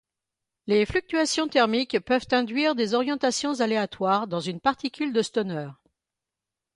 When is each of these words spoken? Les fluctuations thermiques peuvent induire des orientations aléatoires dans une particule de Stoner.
Les 0.65 0.87
fluctuations 0.87 1.47
thermiques 1.47 1.99
peuvent 1.99 2.27
induire 2.31 2.73
des 2.73 2.95
orientations 2.95 3.59
aléatoires 3.59 4.25
dans 4.25 4.39
une 4.39 4.59
particule 4.59 5.13
de 5.13 5.21
Stoner. 5.21 5.69